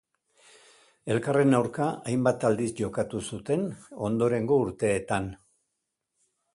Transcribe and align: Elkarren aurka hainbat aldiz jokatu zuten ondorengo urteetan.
Elkarren 1.15 1.57
aurka 1.57 1.91
hainbat 2.13 2.47
aldiz 2.51 2.71
jokatu 2.81 3.23
zuten 3.35 3.69
ondorengo 4.11 4.61
urteetan. 4.67 5.33